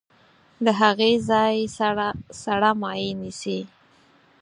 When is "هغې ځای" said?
0.81-1.55